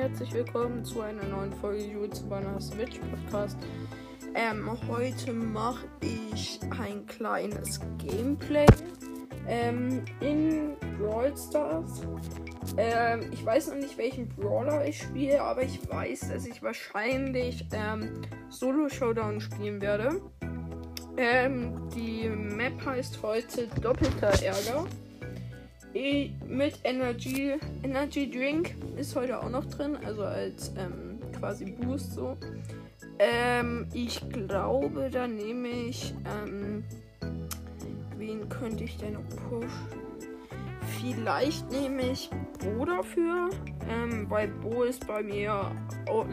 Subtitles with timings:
[0.00, 3.58] herzlich willkommen zu einer neuen Folge YouTuber Switch Podcast.
[4.34, 8.64] Ähm, heute mache ich ein kleines Gameplay
[9.46, 12.00] ähm, in Brawl Stars.
[12.78, 17.66] Ähm, ich weiß noch nicht, welchen Brawler ich spiele, aber ich weiß, dass ich wahrscheinlich
[17.74, 20.22] ähm, Solo Showdown spielen werde.
[21.18, 24.86] Ähm, die Map heißt heute Doppelter Ärger.
[25.92, 32.36] Mit Energy, Energy Drink ist heute auch noch drin, also als ähm, quasi Boost so.
[33.18, 36.84] Ähm, ich glaube, da nehme ich, ähm,
[38.16, 39.68] wen könnte ich denn noch pushen?
[41.00, 43.50] Vielleicht nehme ich Bo dafür,
[43.88, 45.72] ähm, weil Bo ist bei mir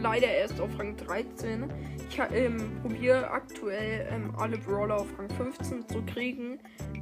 [0.00, 1.64] leider erst auf Rang 13.
[2.08, 6.58] Ich ähm, probiere aktuell ähm, alle Brawler auf Rang 15 zu kriegen.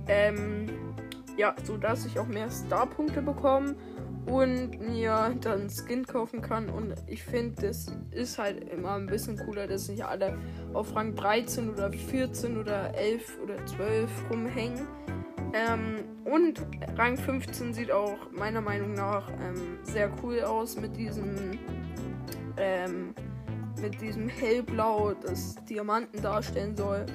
[0.09, 0.67] Ähm,
[1.37, 3.77] ja, so dass ich auch mehr Star-Punkte bekomme
[4.27, 6.69] und mir dann Skin kaufen kann.
[6.69, 10.37] Und ich finde, das ist halt immer ein bisschen cooler, dass nicht alle
[10.75, 14.89] auf Rang 13 oder 14 oder 11 oder 12 rumhängen.
[15.53, 21.59] Ähm, und Rang 15 sieht auch meiner Meinung nach ähm, sehr cool aus mit diesem
[22.57, 23.15] ähm,
[23.81, 27.07] mit diesem hellblau, das Diamanten darstellen soll.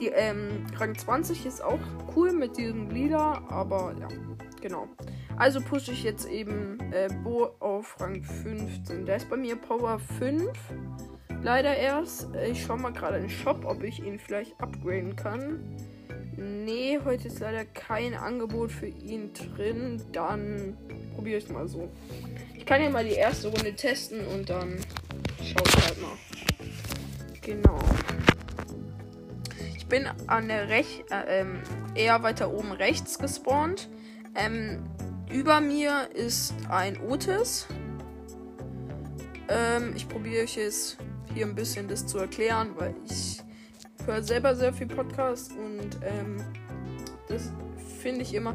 [0.00, 1.80] Die, ähm, Rang 20 ist auch
[2.14, 4.08] cool mit diesem Lila, aber ja,
[4.60, 4.86] genau.
[5.36, 9.06] Also pushe ich jetzt eben äh, Bo auf Rang 15.
[9.06, 10.52] Der ist bei mir Power 5.
[11.42, 12.28] Leider erst.
[12.48, 15.76] Ich schaue mal gerade in den Shop, ob ich ihn vielleicht upgraden kann.
[16.36, 20.00] Nee, heute ist leider kein Angebot für ihn drin.
[20.12, 20.76] Dann
[21.14, 21.88] probiere ich es mal so.
[22.54, 24.78] Ich kann ja mal die erste Runde testen und dann
[25.42, 26.16] schaue ich halt mal.
[27.40, 27.78] Genau
[29.88, 31.62] bin an der Rech äh, ähm,
[31.94, 33.88] eher weiter oben rechts gespawnt.
[34.34, 34.84] Ähm,
[35.30, 37.66] über mir ist ein Otis.
[39.48, 40.98] Ähm, ich probiere euch jetzt
[41.34, 43.42] hier ein bisschen das zu erklären, weil ich
[44.06, 46.36] höre selber sehr viel Podcast und ähm,
[47.28, 47.52] das
[48.00, 48.54] finde ich immer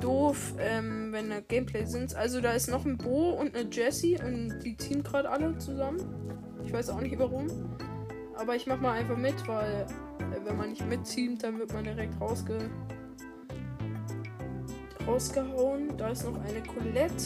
[0.00, 2.14] doof, ähm, wenn da Gameplay sind.
[2.14, 5.98] Also da ist noch ein Bo und eine Jessie und die ziehen gerade alle zusammen.
[6.64, 7.46] Ich weiß auch nicht warum.
[8.36, 9.86] Aber ich mach mal einfach mit, weil
[10.44, 12.58] wenn man nicht mitzieht, dann wird man direkt rausge
[15.06, 15.96] rausgehauen.
[15.96, 17.24] Da ist noch eine Colette.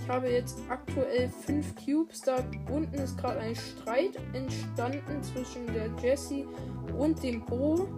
[0.00, 2.20] Ich habe jetzt aktuell 5 Cubes.
[2.20, 2.36] Da
[2.70, 6.46] unten ist gerade ein Streit entstanden zwischen der Jessie
[6.96, 7.88] und dem Bo.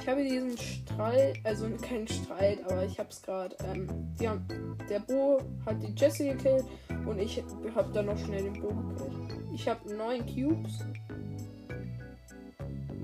[0.00, 3.54] Ich habe diesen Streit, also kein Streit, aber ich habe es gerade.
[3.66, 3.86] Ähm,
[4.18, 6.64] der Bo hat die Jessie gekillt
[7.04, 7.42] und ich
[7.74, 9.40] habe dann noch schnell den Bo gekillt.
[9.52, 10.84] Ich habe 9 Cubes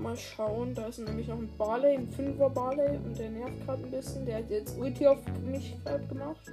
[0.05, 0.73] mal schauen.
[0.75, 4.25] Da ist nämlich noch ein Barley, ein 5er Barley und der nervt gerade ein bisschen.
[4.25, 6.51] Der hat jetzt Ulti auf mich gerade gemacht.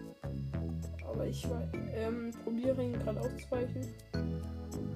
[1.07, 1.47] Aber ich
[1.95, 3.95] ähm, probiere ihn gerade auszuweichen.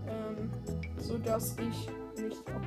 [0.08, 0.50] Ähm,
[0.98, 1.88] so dass ich
[2.22, 2.62] nicht ab.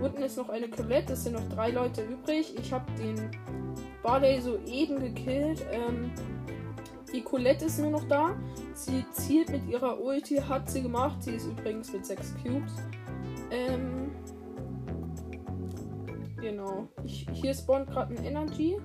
[0.00, 2.54] Unten ist noch eine Colette, es sind noch drei Leute übrig.
[2.58, 3.30] Ich habe den
[4.02, 5.64] Barley soeben gekillt.
[5.70, 6.10] Ähm,
[7.12, 8.36] die Colette ist nur noch da.
[8.74, 11.22] Sie zielt mit ihrer Ulti, hat sie gemacht.
[11.22, 12.72] Sie ist übrigens mit 6 Cubes.
[13.56, 14.10] Ähm.
[16.40, 16.88] Genau.
[17.04, 18.76] Ich, hier spawnt gerade ein Energy.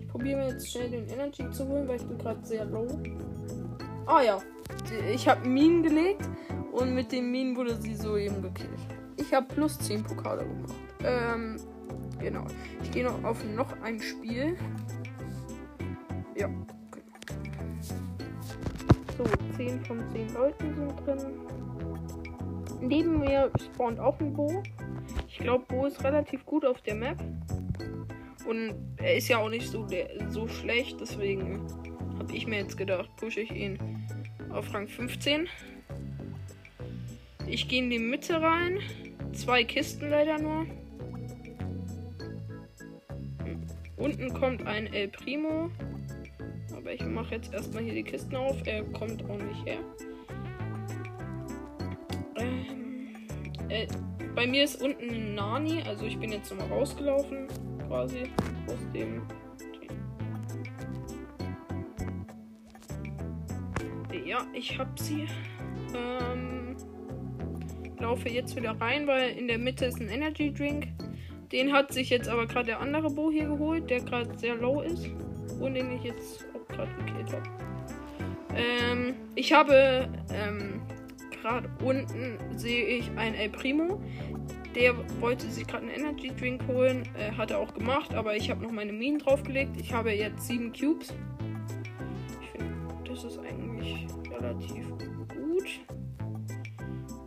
[0.00, 2.86] Ich probiere mir jetzt schnell den Energy zu holen, weil ich bin gerade sehr low.
[4.06, 4.38] Ah ja.
[5.12, 6.28] Ich habe Minen gelegt
[6.72, 8.80] und mit den Minen wurde sie soeben gekillt.
[9.16, 10.74] Ich habe plus 10 Pokale gemacht.
[11.04, 11.56] Ähm,
[12.18, 12.44] genau.
[12.82, 14.56] Ich gehe noch auf noch ein Spiel.
[16.36, 16.48] Ja.
[19.18, 19.24] So,
[19.56, 21.57] 10 von 10 Leuten sind drin.
[22.80, 24.62] Neben mir spawnt auch ein Bo.
[25.28, 27.18] Ich glaube, Bo ist relativ gut auf der Map.
[28.46, 31.66] Und er ist ja auch nicht so, der, so schlecht, deswegen
[32.18, 33.78] habe ich mir jetzt gedacht, pushe ich ihn
[34.50, 35.46] auf Rang 15.
[37.46, 38.78] Ich gehe in die Mitte rein.
[39.32, 40.66] Zwei Kisten leider nur.
[43.96, 45.70] Unten kommt ein El Primo.
[46.76, 48.56] Aber ich mache jetzt erstmal hier die Kisten auf.
[48.66, 49.80] Er kommt auch nicht her.
[53.68, 53.86] Äh,
[54.34, 57.48] bei mir ist unten ein Nani, also ich bin jetzt nochmal rausgelaufen,
[57.86, 58.22] quasi
[58.66, 59.22] aus dem.
[64.24, 65.26] Ja, ich hab sie.
[65.94, 66.76] Ähm,
[67.98, 70.88] laufe jetzt wieder rein, weil in der Mitte ist ein Energy Drink.
[71.52, 74.82] Den hat sich jetzt aber gerade der andere Bo hier geholt, der gerade sehr low
[74.82, 75.08] ist.
[75.60, 77.48] Und den ich jetzt auch gerade gekillt habe.
[78.54, 80.82] Ähm, ich habe ähm,
[81.48, 84.00] gerade unten sehe ich ein El Primo.
[84.74, 87.08] Der wollte sich gerade einen Energy Drink holen.
[87.18, 89.80] Äh, hat er auch gemacht, aber ich habe noch meine Minen draufgelegt.
[89.80, 91.14] Ich habe jetzt sieben Cubes.
[92.42, 92.74] Ich finde,
[93.04, 94.88] das ist eigentlich relativ
[95.28, 95.80] gut.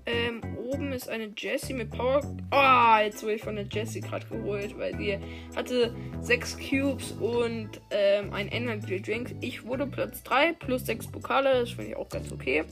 [0.05, 2.21] Ähm, oben ist eine Jessie mit Power.
[2.51, 5.17] Ah, oh, jetzt wurde ich von der Jessie gerade geholt, weil die
[5.55, 9.35] hatte 6 Cubes und ähm, ein Energy Drink.
[9.41, 11.61] Ich wurde Platz 3 plus 6 Pokale.
[11.61, 12.65] Das finde ich auch ganz okay.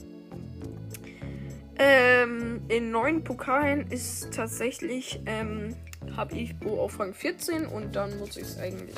[1.82, 5.74] Ähm, in neun Pokalen ist tatsächlich, ähm,
[6.14, 8.94] habe ich Bo auf Rang 14 und dann muss ich es eigentlich.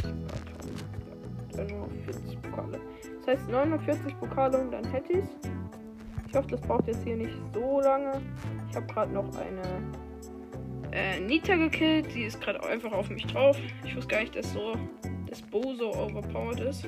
[1.54, 2.80] Nur 40 Pokale.
[3.18, 5.24] Das heißt 49 Pokale und dann hätte ich.
[6.26, 8.20] Ich hoffe, das braucht jetzt hier nicht so lange.
[8.68, 9.62] Ich habe gerade noch eine
[10.90, 12.12] äh, Nita gekillt.
[12.12, 13.56] Die ist gerade einfach auf mich drauf.
[13.84, 14.74] Ich wusste gar nicht, dass so
[15.28, 16.84] das Bo so overpowered ist.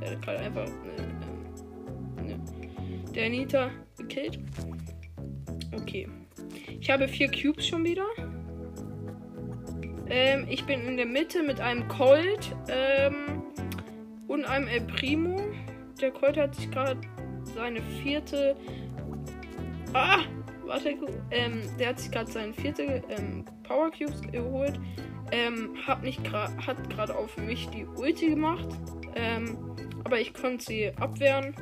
[0.00, 2.40] Er hat gerade einfach eine, eine,
[3.14, 4.38] der Nita gekillt.
[5.72, 6.08] Okay.
[6.80, 8.06] Ich habe vier Cubes schon wieder.
[10.08, 13.42] Ähm, ich bin in der Mitte mit einem Colt ähm,
[14.28, 15.40] und einem El Primo.
[16.00, 17.00] Der Colt hat sich gerade
[17.54, 18.56] seine vierte.
[19.92, 20.20] Ah!
[20.64, 20.96] Warte,
[21.30, 24.80] ähm, der hat sich gerade seine vierte ähm, Power Cubes geholt.
[25.30, 28.68] Ähm, hat nicht hat gerade auf mich die Ulti gemacht.
[29.14, 29.56] Ähm,
[30.04, 31.54] aber ich konnte sie abwehren.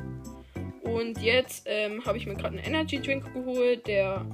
[0.85, 3.87] Und jetzt ähm, habe ich mir gerade einen Energy Drink geholt.
[3.87, 4.25] Der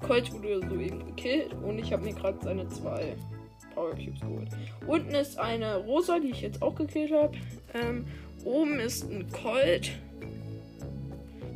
[0.00, 1.54] Colt wurde soeben gekillt.
[1.54, 3.16] Und ich habe mir gerade seine zwei
[3.74, 4.48] Power Cubes geholt.
[4.86, 7.36] Unten ist eine Rosa, die ich jetzt auch gekillt habe.
[7.74, 8.04] Ähm,
[8.44, 9.92] oben ist ein Colt.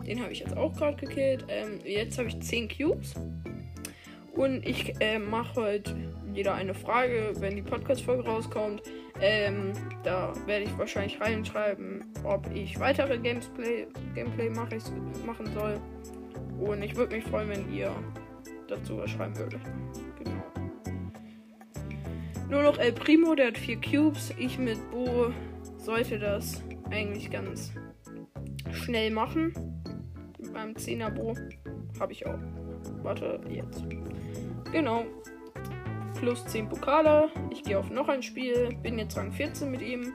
[0.06, 1.44] Den habe ich jetzt auch gerade gekillt.
[1.48, 3.14] Ähm, jetzt habe ich 10 Cubes.
[4.32, 5.96] Und ich äh, mache heute
[6.32, 8.82] wieder eine Frage, wenn die Podcast-Folge rauskommt.
[9.26, 9.72] Ähm,
[10.02, 14.82] da werde ich wahrscheinlich reinschreiben, ob ich weitere Gameplay, Gameplay mach ich,
[15.24, 15.80] machen soll.
[16.60, 17.90] Und ich würde mich freuen, wenn ihr
[18.68, 19.62] dazu was schreiben würdet.
[20.18, 20.44] Genau.
[22.50, 24.34] Nur noch El Primo, der hat vier Cubes.
[24.36, 25.32] Ich mit Bo
[25.78, 27.72] sollte das eigentlich ganz
[28.72, 29.54] schnell machen.
[30.38, 31.34] Mit meinem 10er Bo
[31.98, 32.38] habe ich auch.
[33.02, 33.86] Warte, jetzt.
[34.70, 35.06] Genau
[36.14, 37.30] plus 10 Pokale.
[37.50, 38.70] Ich gehe auf noch ein Spiel.
[38.82, 40.12] Bin jetzt Rang 14 mit ihm.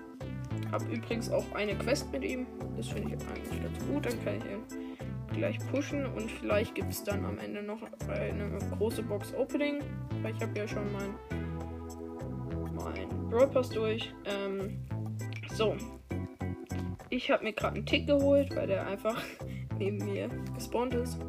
[0.72, 2.48] Hab übrigens auch eine Quest mit ihm.
[2.78, 4.06] Das finde ich eigentlich ganz gut.
[4.06, 4.88] Dann kann ich ihn
[5.34, 6.06] gleich pushen.
[6.06, 9.80] Und vielleicht gibt es dann am Ende noch eine große Box Opening.
[10.22, 11.16] Weil ich habe ja schon mein,
[12.76, 14.14] mein Brawl Pass durch.
[14.26, 14.80] Ähm,
[15.54, 15.76] so.
[17.10, 19.22] Ich habe mir gerade einen Tick geholt, weil der einfach
[19.78, 21.20] neben mir gespawnt ist.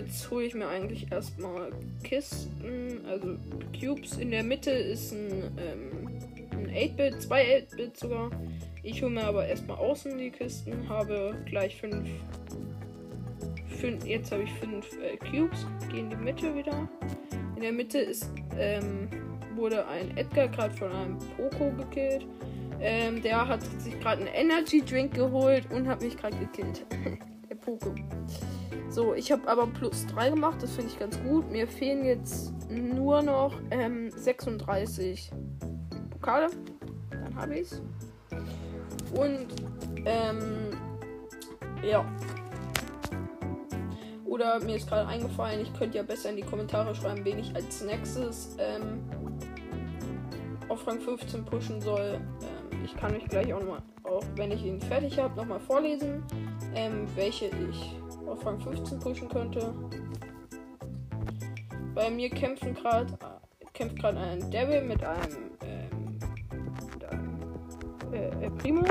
[0.00, 3.36] Jetzt hole ich mir eigentlich erstmal Kisten, also
[3.78, 4.16] Cubes.
[4.16, 6.08] In der Mitte ist ein, ähm,
[6.52, 8.30] ein 8-Bit, zwei 8-Bit sogar.
[8.82, 12.08] Ich hole mir aber erstmal außen die Kisten, habe gleich fünf.
[13.78, 16.88] fünf jetzt habe ich fünf äh, Cubes, gehe in die Mitte wieder.
[17.56, 19.06] In der Mitte ist, ähm,
[19.54, 22.26] wurde ein Edgar gerade von einem Poco gekillt.
[22.80, 26.86] Ähm, der hat sich gerade einen Energy Drink geholt und hat mich gerade gekillt.
[27.50, 27.94] der Poco.
[28.90, 31.48] So, ich habe aber plus 3 gemacht, das finde ich ganz gut.
[31.48, 35.30] Mir fehlen jetzt nur noch ähm, 36
[36.10, 36.48] Pokale.
[37.10, 37.82] Dann habe ich es.
[39.14, 39.46] Und,
[40.04, 40.72] ähm,
[41.84, 42.04] ja.
[44.24, 47.54] Oder mir ist gerade eingefallen, ich könnte ja besser in die Kommentare schreiben, wen ich
[47.54, 49.04] als nächstes ähm,
[50.68, 52.20] auf Rang 15 pushen soll.
[52.42, 56.24] Ähm, ich kann euch gleich auch nochmal, auch wenn ich ihn fertig habe, nochmal vorlesen,
[56.74, 57.96] ähm, welche ich
[58.30, 59.74] auf Rang 15 pushen könnte.
[61.94, 63.18] Bei mir kämpfen gerade
[63.80, 66.18] kämpft gerade ein Devil mit einem, ähm,
[66.92, 67.38] mit einem
[68.12, 68.84] äh, El Primo.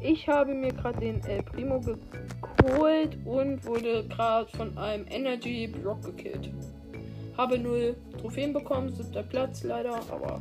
[0.00, 6.02] Ich habe mir gerade den El Primo geholt und wurde gerade von einem Energy Block
[6.02, 6.50] gekillt.
[7.36, 10.40] Habe null Trophäen bekommen, siebter Platz leider, aber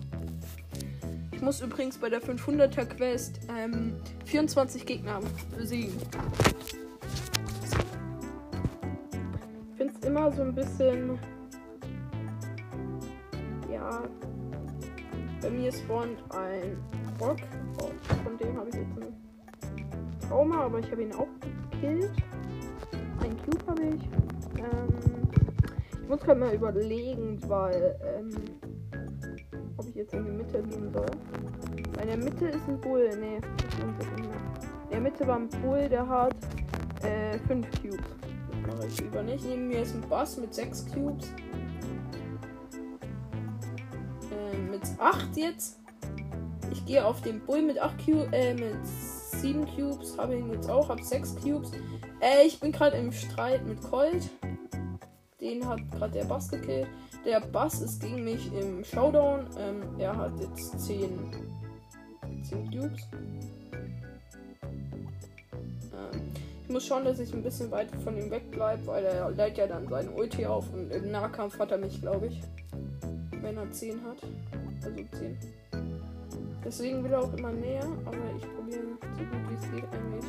[1.32, 5.20] ich muss übrigens bei der 500er Quest ähm, 24 Gegner
[5.56, 5.94] besiegen.
[10.12, 11.18] Immer so ein bisschen.
[13.72, 14.03] Ja.
[15.41, 16.77] Bei mir spawnt ein
[17.20, 17.38] Rock.
[17.82, 17.89] Oh,
[18.24, 21.30] von dem habe ich jetzt ein Trauma, aber ich habe ihn auch
[21.72, 22.12] gekillt.
[23.22, 24.03] Ein Cube habe ich.
[24.60, 24.89] Ähm,
[26.01, 27.98] ich muss gerade mal überlegen, weil.
[28.03, 28.30] Ähm,
[29.77, 31.06] ob ich jetzt in die Mitte gehen soll.
[31.96, 33.10] Weil in der Mitte ist ein Bull.
[33.18, 33.38] Nee.
[33.38, 36.36] In der Mitte war ein Bull, der hat
[37.48, 38.00] 5 äh, Cubes
[38.68, 39.46] mache ich lieber nicht.
[39.46, 41.27] Neben mir ist ein Boss mit 6 Cubes.
[44.32, 45.80] Ähm, mit 8 jetzt.
[46.72, 50.18] Ich gehe auf den Bull mit 8 Cubes, äh, mit 7 Cubes.
[50.18, 51.72] Habe ihn jetzt auch, habe 6 Cubes.
[52.22, 54.30] Äh, ich bin gerade im Streit mit Colt.
[55.39, 56.88] Den hat gerade der Bass gekillt.
[57.25, 59.48] Der Bass ist gegen mich im Showdown.
[59.58, 61.32] Ähm, er hat jetzt 10
[62.44, 63.08] 10 Cubes.
[66.72, 69.88] Muss schauen, dass ich ein bisschen weit von ihm wegbleibe, weil er lädt ja dann
[69.88, 72.42] seine Ulti auf und im Nahkampf hat er mich, glaube ich.
[73.42, 74.18] Wenn er 10 hat.
[74.84, 75.38] Also 10.
[76.63, 78.82] Deswegen will er auch immer näher, aber ich probiere
[79.18, 80.25] so gut wie es geht eigentlich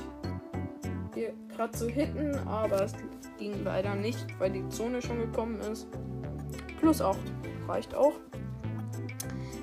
[1.15, 2.93] hier gerade zu hitten, aber es
[3.39, 5.87] ging leider nicht, weil die Zone schon gekommen ist.
[6.81, 7.19] Plus 8
[7.69, 8.15] reicht auch.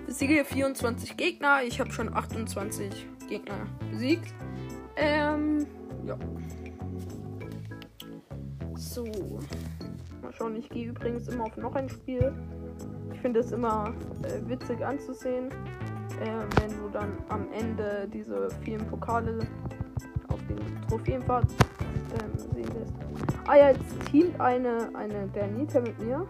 [0.05, 1.61] Besiege 24 Gegner.
[1.63, 4.33] Ich habe schon 28 Gegner besiegt.
[4.95, 5.65] Ähm,
[6.05, 6.17] ja.
[8.99, 9.39] So.
[10.21, 12.33] Mal schauen, ich gehe übrigens immer auf noch ein Spiel.
[13.13, 15.49] Ich finde es immer äh, witzig anzusehen,
[16.19, 19.39] äh, wenn du dann am Ende diese vielen Pokale
[20.27, 22.93] auf den Trophäenpfad ähm, sehen lässt.
[23.47, 26.27] Ah ja, jetzt teamt eine, eine der Nita mit mir.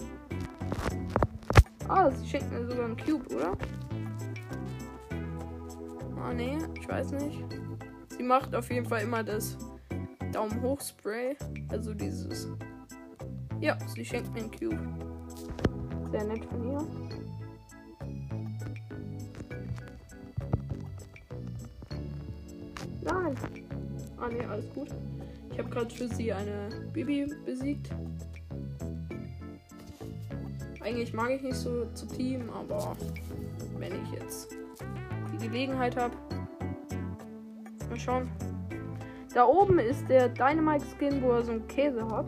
[1.88, 3.58] Ah, sie schenkt mir sogar einen Cube, oder?
[6.22, 7.44] Ah, nee, ich weiß nicht.
[8.10, 9.58] Sie macht auf jeden Fall immer das
[10.32, 11.36] Daumen hoch Spray.
[11.70, 12.48] Also dieses.
[13.62, 14.80] Ja, sie schenkt mir einen Cube.
[16.12, 16.88] Sehr nett von ihr.
[23.02, 23.36] Nein.
[24.18, 24.90] Ah ne, alles gut.
[25.52, 27.90] Ich habe gerade für sie eine Bibi besiegt.
[30.82, 32.96] Eigentlich mag ich nicht so zu Team, aber
[33.78, 34.56] wenn ich jetzt
[35.34, 36.16] die Gelegenheit habe.
[37.90, 38.49] Mal schauen.
[39.34, 42.26] Da oben ist der Dynamite Skin, wo er so einen Käse hat.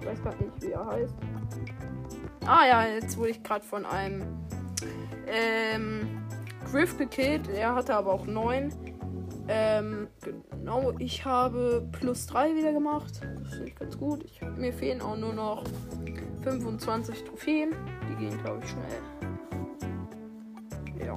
[0.00, 1.14] Ich weiß gerade nicht, wie er heißt.
[2.46, 4.22] Ah ja, jetzt wurde ich gerade von einem
[5.26, 6.22] ähm,
[6.70, 7.48] Griff gekillt.
[7.48, 8.72] Er hatte aber auch 9.
[9.48, 13.20] Ähm, genau, ich habe plus 3 wieder gemacht.
[13.42, 14.24] Das finde ich ganz gut.
[14.24, 15.64] Ich, mir fehlen auch nur noch
[16.42, 17.74] 25 Trophäen.
[18.08, 19.02] Die gehen, glaube ich, schnell.
[21.06, 21.16] Ja.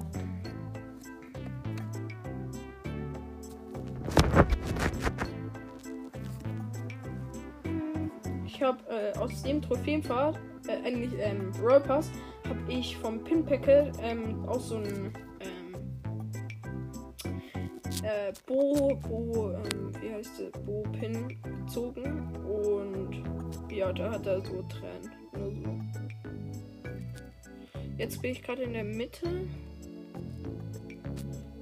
[8.63, 12.09] Habe äh, aus dem Trophäenpfad, äh, eigentlich ähm, Royal Pass,
[12.47, 15.13] habe ich vom Pin Packet ähm, auch so ein
[18.03, 23.23] äh, Bo, Bo, ähm, wie heißt es, Bo Pin gezogen und
[23.71, 25.11] ja, da hat er so Tränen.
[25.33, 25.79] Nur so.
[27.97, 29.47] Jetzt bin ich gerade in der Mitte.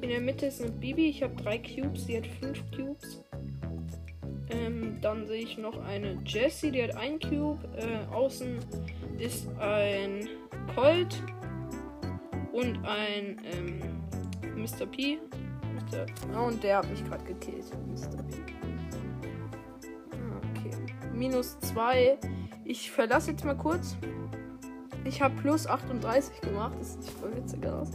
[0.01, 1.09] In der Mitte ist eine Bibi.
[1.09, 2.05] Ich habe drei Cubes.
[2.05, 3.20] Sie hat fünf Cubes.
[4.51, 6.71] Ähm, dann sehe ich noch eine Jessie.
[6.71, 7.59] Die hat ein Cube.
[7.77, 8.59] Äh, außen
[9.17, 10.27] ist ein
[10.75, 11.23] Colt
[12.51, 13.79] und ein ähm,
[14.55, 14.85] Mr.
[14.85, 15.19] P.
[15.73, 16.05] Mr.
[16.35, 17.65] Oh, und der hat mich gerade gekillt.
[17.87, 18.23] Mr.
[18.23, 18.35] P.
[20.53, 20.71] Okay.
[21.13, 22.17] Minus 2.
[22.65, 23.97] Ich verlasse jetzt mal kurz.
[25.05, 26.75] Ich habe plus 38 gemacht.
[26.79, 27.91] Das sieht voll witzig aus.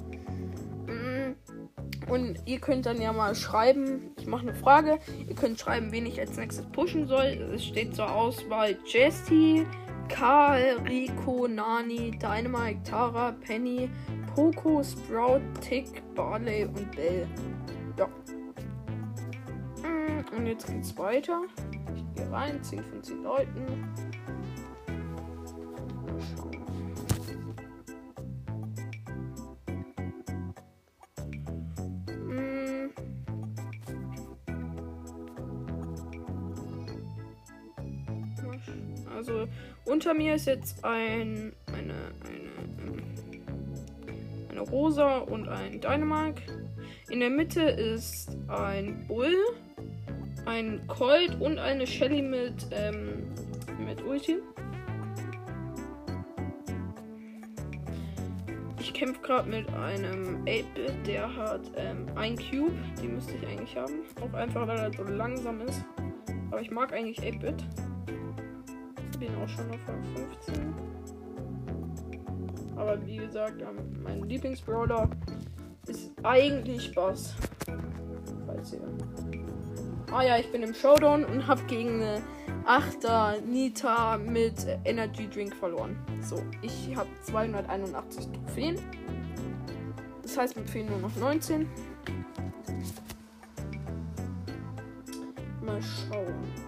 [2.08, 4.12] Und ihr könnt dann ja mal schreiben.
[4.18, 4.98] Ich mache eine Frage.
[5.28, 7.50] Ihr könnt schreiben, wen ich als nächstes pushen soll.
[7.54, 9.66] Es steht zur Auswahl Jessie,
[10.08, 13.90] Karl, Rico, Nani, Dynamite, Tara, Penny,
[14.34, 17.26] Poco, Sprout, Tick, Barley und Bell.
[17.98, 18.06] Ja.
[19.82, 21.42] Mm, und jetzt geht's weiter.
[21.94, 23.66] Ich gehe rein, 10 von 10 Leuten.
[40.06, 41.92] Unter mir ist jetzt ein eine eine
[42.30, 43.02] ähm,
[44.50, 46.42] eine Rosa und ein Dynamite.
[47.10, 49.34] In der Mitte ist ein Bull,
[50.44, 53.34] ein Colt und eine Shelly mit, ähm,
[53.84, 54.36] mit Ulti.
[58.78, 62.78] Ich kämpfe gerade mit einem 8-Bit, der hat ähm, ein Cube.
[63.02, 64.02] Die müsste ich eigentlich haben.
[64.20, 65.84] Auch einfach, weil er so langsam ist.
[66.52, 67.64] Aber ich mag eigentlich 8-Bit.
[69.18, 70.04] Bin auch schon auf Rang
[70.44, 70.74] 15.
[72.76, 75.08] Aber wie gesagt, ähm, mein Lieblingsbrawler
[75.86, 77.34] ist eigentlich Bass.
[78.46, 78.80] Falls ihr.
[80.12, 82.22] Ah ja, ich bin im Showdown und habe gegen eine
[82.66, 85.96] 8er Nita mit Energy Drink verloren.
[86.20, 88.78] So, ich habe 281 Trophäen.
[90.22, 91.68] Das heißt, mir fehlen nur noch 19.
[95.62, 96.65] Mal schauen.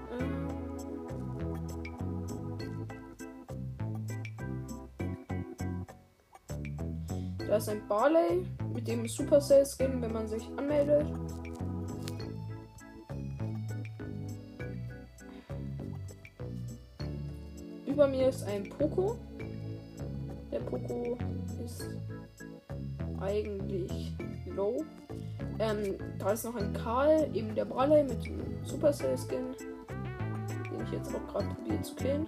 [7.59, 11.07] Ist ein Barley mit dem Supercell Skin, wenn man sich anmeldet.
[17.85, 19.17] Über mir ist ein Poco.
[20.53, 21.19] Der Poco
[21.65, 21.85] ist
[23.21, 24.13] eigentlich
[24.47, 24.85] low.
[25.59, 29.57] Ähm, da ist noch ein Karl, eben der Brawler mit dem Supercell-Skin,
[30.71, 32.27] den ich jetzt auch gerade probiere zu killen.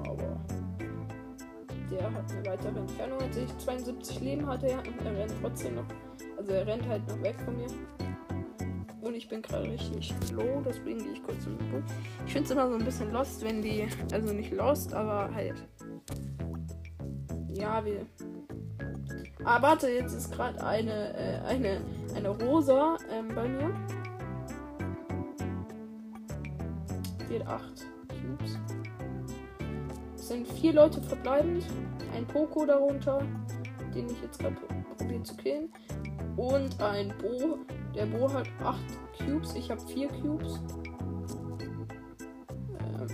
[0.00, 0.40] Aber
[1.98, 3.58] der hat eine weitere Entfernung als ich.
[3.58, 5.86] 72 Leben hat er und er rennt trotzdem noch.
[6.36, 7.66] Also er rennt halt noch weg von mir.
[9.00, 11.84] Und ich bin gerade richtig low, deswegen gehe ich kurz in den Boot.
[12.26, 13.86] Ich finde es immer so ein bisschen lost, wenn die.
[14.12, 15.56] Also nicht lost, aber halt.
[17.52, 18.06] Ja, wir.
[19.44, 21.80] Ah, warte, jetzt ist gerade eine, äh, eine,
[22.14, 23.74] eine Rosa ähm, bei mir.
[27.28, 28.58] Wird 8 Cubes.
[30.28, 31.64] Sind vier Leute verbleibend.
[32.14, 33.26] Ein Poco darunter,
[33.94, 34.56] den ich jetzt gerade
[34.98, 35.72] probiere zu killen.
[36.36, 37.60] Und ein Bo.
[37.94, 38.78] Der Bo hat 8
[39.16, 39.54] Cubes.
[39.54, 40.60] Ich habe 4 Cubes.
[42.78, 43.08] Ähm,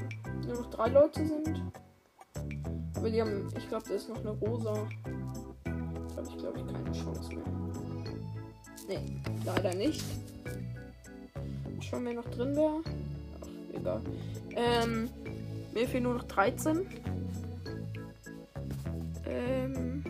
[0.45, 1.63] nur noch drei Leute sind.
[2.97, 3.49] Aber die haben.
[3.57, 4.75] Ich glaube, da ist noch eine Rosa.
[5.63, 5.71] Da
[6.17, 7.45] habe ich, glaube ich, keine Chance mehr.
[8.89, 10.03] Nee, leider nicht.
[11.79, 12.83] Schauen, wer noch drin wäre.
[13.41, 14.01] Ach, egal.
[14.57, 15.09] Ähm,
[15.75, 16.87] mir fehlen nur noch 13.
[19.27, 20.05] Ähm.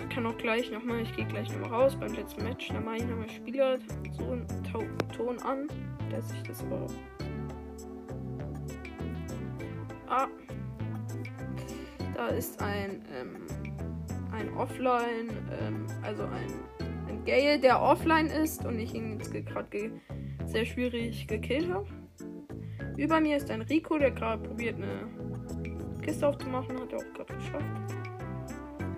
[0.00, 2.68] Ich kann auch gleich nochmal, ich gehe gleich nochmal raus beim letzten Match.
[2.68, 3.78] Da mache ich nochmal Spieler
[4.16, 4.46] so einen
[5.16, 5.68] Ton an,
[6.10, 6.86] dass ich das aber.
[10.08, 10.26] Ah.
[12.14, 13.46] Da ist ein, ähm,
[14.32, 15.28] ein Offline,
[15.60, 16.52] ähm, also ein,
[17.08, 19.90] ein Gale, der offline ist und ich ihn jetzt gerade ge
[20.48, 21.86] sehr schwierig gekillt habe.
[22.96, 25.08] Über mir ist ein Rico, der gerade probiert eine
[26.02, 27.64] Kiste aufzumachen, hat er auch gerade geschafft.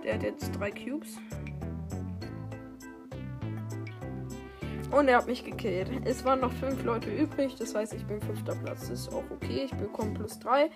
[0.05, 1.19] Der hat jetzt drei Cubes.
[4.91, 5.91] Und er hat mich gekillt.
[6.05, 8.89] Es waren noch fünf Leute übrig, das heißt, ich bin fünfter Platz.
[8.89, 9.65] Das ist auch okay.
[9.67, 10.71] Ich bekomme plus drei.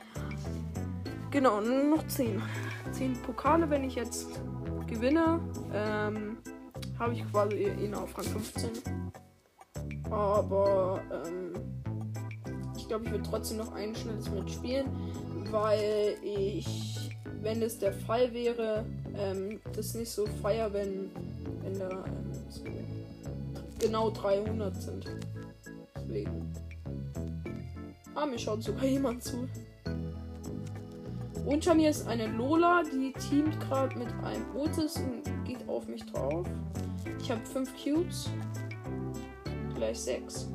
[1.30, 2.40] Genau, nur noch 10.
[2.92, 4.40] 10 Pokale, wenn ich jetzt
[4.86, 5.40] gewinne,
[5.72, 6.36] ähm,
[6.96, 8.70] habe ich quasi ihn auf Rang 15.
[10.10, 11.52] Aber ähm,
[12.76, 14.86] ich glaube, ich würde trotzdem noch ein schnelles mitspielen,
[15.50, 18.84] weil ich, wenn es der Fall wäre,
[19.16, 21.10] ähm, das nicht so feier, wenn,
[21.62, 22.62] wenn da ähm, so
[23.78, 25.06] genau 300 sind.
[25.96, 26.52] Deswegen.
[28.14, 29.48] Ah, mir schaut sogar jemand zu.
[31.46, 36.04] Unter mir ist eine Lola, die teamt gerade mit einem Otis und geht auf mich
[36.06, 36.46] drauf.
[37.20, 38.30] Ich habe 5 Cubes.
[39.74, 40.50] Gleich 6.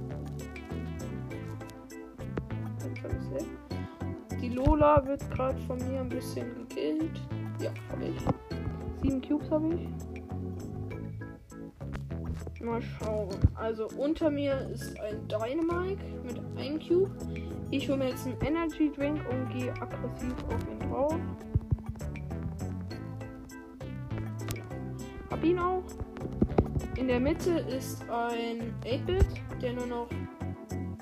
[4.41, 7.21] Die Lola wird gerade von mir ein bisschen gekillt.
[7.61, 8.15] Ja, habe ich.
[9.03, 9.89] 7 Cubes habe ich.
[12.61, 13.35] Mal schauen.
[13.55, 17.11] Also unter mir ist ein Dynamite mit 1 Cube.
[17.71, 21.15] Ich hole mir jetzt einen Energy Drink und gehe aggressiv auf ihn drauf.
[25.29, 25.83] Hab ihn auch.
[26.99, 29.25] In der Mitte ist ein 8-Bit,
[29.61, 30.09] der nur noch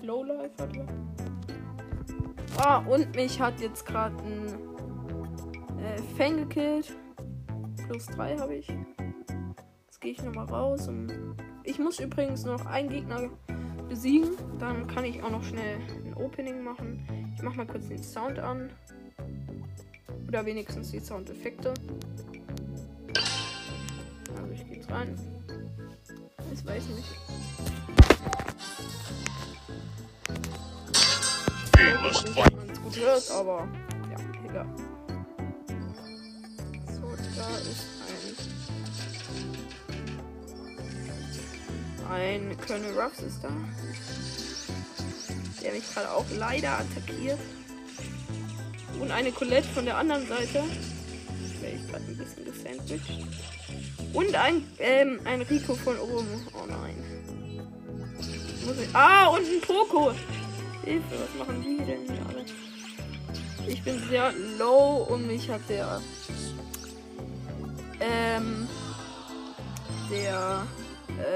[0.04, 0.70] Low Life hat.
[2.60, 4.46] Ah, und mich hat jetzt gerade ein
[5.80, 6.96] äh, Fang gekillt.
[7.88, 8.68] Plus 3 habe ich.
[8.68, 10.88] Jetzt gehe ich nochmal raus.
[11.64, 13.32] Ich muss übrigens noch einen Gegner
[13.90, 14.30] besiegen.
[14.60, 15.80] Dann kann ich auch noch schnell
[16.16, 17.34] Opening machen.
[17.36, 18.70] Ich mache mal kurz den Sound an.
[20.28, 21.74] Oder wenigstens die Soundeffekte.
[24.36, 25.16] Also ich gehe jetzt rein.
[26.58, 27.08] Ich weiß nicht.
[31.74, 33.68] Ich nicht, man es gut hört, aber
[34.12, 34.18] ja,
[34.50, 34.66] egal.
[36.88, 38.36] So, da ist ein.
[42.10, 43.50] Ein Colonel Ruffs ist da
[45.68, 47.40] der mich gerade auch leider attackiert.
[49.02, 50.64] Und eine Colette von der anderen Seite.
[51.44, 53.57] Ich gerade ein bisschen gesandwiched.
[54.18, 56.48] Und ein, ähm, ein Rico von oben.
[56.56, 56.96] Oh nein.
[58.82, 60.12] Ich, ah, und ein Poco.
[60.84, 62.44] Hilfe, was machen die denn hier alle?
[63.68, 66.02] Ich bin sehr low und mich hat der,
[68.00, 68.68] ähm,
[70.10, 70.66] der,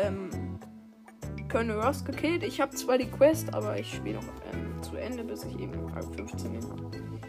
[0.03, 0.31] ähm,
[1.51, 2.41] Colonel Ross gekillt.
[2.41, 5.85] Ich habe zwar die Quest, aber ich spiele noch ähm, zu Ende, bis ich eben
[5.93, 7.20] Rang 15 bin.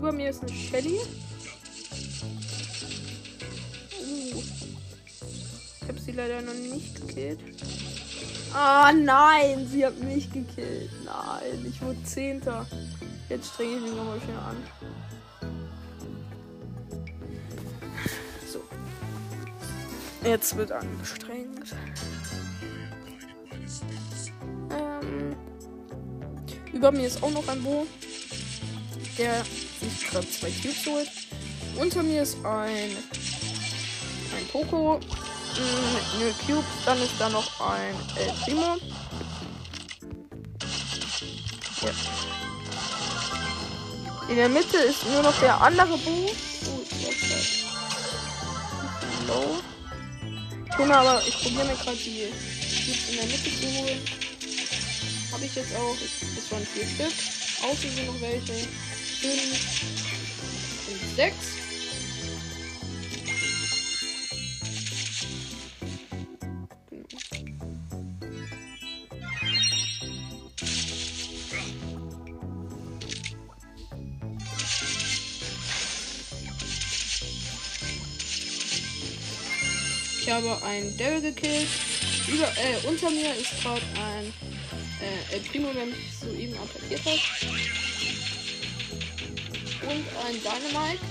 [0.00, 0.98] Über mir ist eine Shelly.
[4.00, 4.42] Uh.
[5.82, 7.38] Ich habe sie leider noch nicht gekillt.
[8.54, 10.88] Ah nein, sie hat mich gekillt.
[11.04, 12.66] Nein, ich wurde Zehnter.
[13.28, 14.56] Jetzt strenge ich mich nochmal schnell an.
[20.24, 21.74] Jetzt wird angestrengt.
[24.70, 25.36] Ähm,
[26.72, 27.86] Über mir ist auch noch ein Bo,
[29.18, 29.44] der
[30.10, 31.10] gerade zwei Cubes holt.
[31.76, 32.96] Unter mir ist ein,
[34.36, 36.64] ein Poco mm, mit null Cubes.
[36.84, 38.76] Dann ist da noch ein El Primo.
[41.82, 41.90] Ja.
[44.28, 46.10] In der Mitte ist nur noch der andere Bo.
[46.10, 47.64] Oh, ich
[49.26, 49.58] Low.
[50.86, 52.32] Mal, aber ich probiere mir gerade die
[52.84, 54.00] Cubes in der Mitte zu holen.
[55.32, 55.96] Habe ich jetzt auch.
[56.34, 57.12] Das waren vier Stück.
[57.62, 58.66] Außen sind noch welche.
[59.20, 61.36] Fünf und sechs.
[80.22, 81.68] Ich habe einen Daryl gekillt.
[82.26, 84.32] Über, äh, unter mir ist gerade ein
[85.02, 87.49] äh, El Primo, der mich soeben attackiert hat.
[89.90, 91.04] Und ein Dynamite.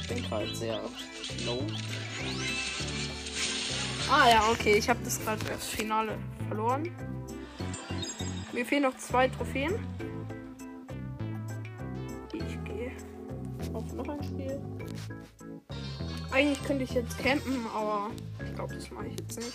[0.00, 0.80] Ich bin gerade sehr
[1.44, 1.62] low.
[4.10, 6.16] Ah ja, okay, ich habe das gerade das Finale
[6.48, 6.90] verloren.
[8.54, 9.74] Mir fehlen noch zwei Trophäen.
[12.32, 12.92] Ich gehe
[13.74, 14.58] auf noch ein Spiel.
[16.30, 18.10] Eigentlich könnte ich jetzt campen, aber
[18.42, 19.52] ich glaube, das mache ich jetzt nicht.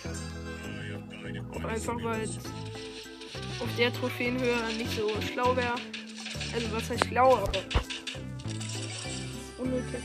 [1.55, 5.73] Auch einfach, weil es auf der Trophäenhöhe nicht so schlau wäre.
[6.53, 7.51] Also, was heißt schlau, aber
[9.57, 10.03] unnötig.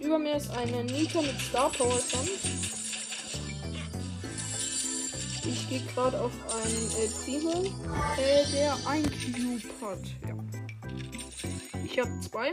[0.00, 1.98] Über mir ist eine Nita mit Star Power.
[5.44, 7.64] Ich gehe gerade auf einen El Primo,
[8.16, 9.98] äh, der ein Cube hat.
[10.26, 10.36] Ja.
[11.84, 12.52] Ich habe zwei.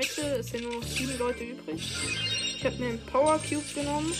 [0.00, 0.22] Mitte.
[0.38, 1.94] Es sind nur noch sieben Leute übrig.
[2.56, 4.10] Ich habe mir einen Power Cube genommen.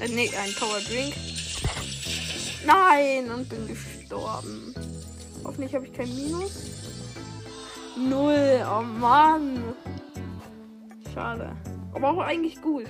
[0.00, 1.14] Äh, nee, einen Power Drink.
[2.66, 4.74] Nein, und bin gestorben.
[5.44, 6.52] Hoffentlich habe ich kein Minus.
[7.96, 8.66] Null.
[8.68, 9.62] Oh Mann.
[11.12, 11.54] Schade.
[11.94, 12.86] Aber auch eigentlich gut.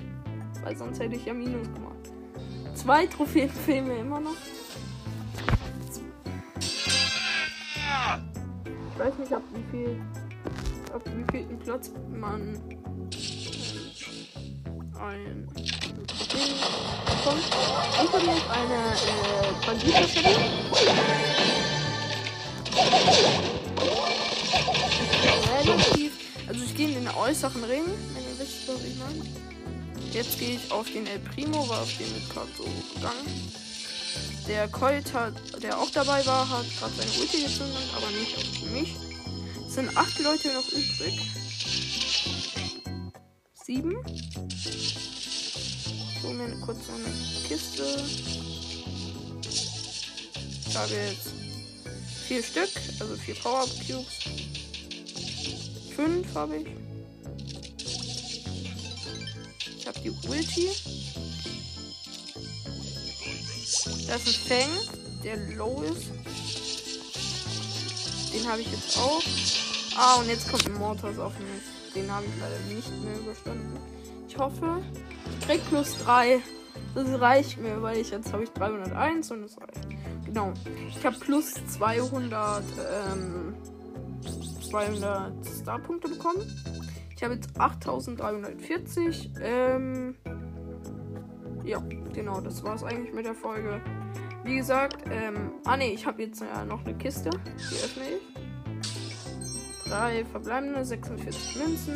[0.63, 1.95] Weil sonst hätte ich ja Minus gemacht.
[2.75, 4.37] Zwei Trophäen fehlen mir immer noch.
[8.95, 10.01] Ich weiß nicht, ob wie viel
[10.95, 12.57] auf wie viel Platz man
[15.01, 15.49] ein
[17.07, 17.43] bekommt.
[18.23, 20.29] Mir ist eine äh, Banditenstelle.
[25.53, 26.13] Relativ.
[26.47, 29.25] Also ich gehe in den äußeren Ring, wenn ihr wisst, was ich meine.
[30.13, 33.53] Jetzt gehe ich auf den El Primo, war auf den mit gerade so gegangen.
[34.47, 38.71] Der Colt hat, der auch dabei war, hat gerade seine Ulti gezündet, aber nicht auf
[38.71, 39.14] mich
[39.75, 41.21] sind acht Leute noch übrig.
[43.65, 43.97] Sieben.
[46.23, 47.09] So, mir eine kurze eine
[47.49, 47.83] Kiste.
[50.69, 51.33] Ich habe jetzt
[52.29, 54.07] vier Stück, also vier Power Cubes.
[55.97, 56.69] Fünf habe ich.
[59.79, 60.69] Ich habe die Ulti.
[64.07, 64.71] Das ist Fang,
[65.25, 66.13] der low ist.
[68.33, 69.23] Den habe ich jetzt auch.
[69.97, 71.95] Ah, und jetzt kommt ein Mortis auf mich.
[71.95, 73.79] Den habe ich leider nicht mehr überstanden.
[74.29, 74.83] Ich hoffe,
[75.39, 76.41] ich krieg plus 3.
[76.95, 79.87] Das reicht mir, weil ich jetzt habe ich 301 und es reicht.
[80.25, 80.53] Genau.
[80.89, 82.65] Ich habe plus 200,
[83.13, 83.55] ähm,
[84.69, 86.43] 200 Star-Punkte bekommen.
[87.15, 89.31] Ich habe jetzt 8340.
[89.41, 90.17] Ähm,
[91.65, 91.79] ja,
[92.13, 93.81] genau, das war es eigentlich mit der Folge.
[94.43, 97.31] Wie gesagt, ähm, ah ne, ich habe jetzt ja noch eine Kiste.
[97.31, 98.34] Die öffne ich.
[99.95, 101.95] 3 verbleibende, 46 Münzen,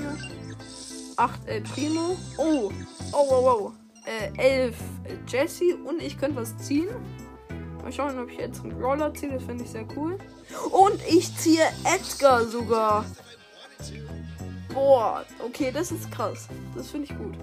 [1.17, 2.17] 8 El Primo.
[2.37, 2.71] Oh,
[3.13, 3.73] oh, wow, wow.
[4.07, 4.77] Äh, 11
[5.27, 6.89] Jesse und ich könnte was ziehen.
[7.83, 9.33] Mal schauen, ob ich jetzt einen Brawler ziehe.
[9.33, 10.17] Das finde ich sehr cool.
[10.71, 13.05] Und ich ziehe Edgar sogar.
[14.73, 16.49] Boah, okay, das ist krass.
[16.77, 17.37] Das finde ich gut.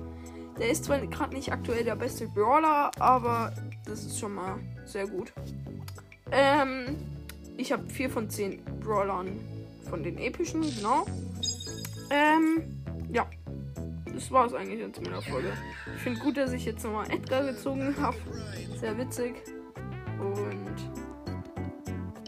[0.57, 3.51] Der ist zwar gerade nicht aktuell der beste Brawler, aber
[3.85, 5.33] das ist schon mal sehr gut.
[6.31, 6.95] Ähm,
[7.57, 9.37] ich habe 4 von 10 Brawlern
[9.89, 11.05] von den epischen, genau.
[12.09, 12.63] Ähm,
[13.11, 13.25] ja.
[14.13, 15.51] Das war es eigentlich jetzt mit der Folge.
[15.95, 18.15] Ich finde gut, dass ich jetzt nochmal Edgar gezogen habe.
[18.79, 19.35] Sehr witzig.
[20.19, 20.75] Und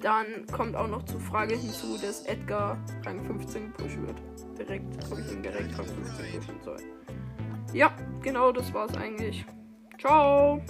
[0.02, 4.18] dann kommt auch noch zur Frage hinzu, dass Edgar Rang 15 gepusht wird.
[4.58, 6.78] Direkt, habe ich ihn direkt Rang 15 pushen soll.
[7.74, 9.46] Ja, genau, das war es eigentlich.
[9.98, 10.62] Ciao!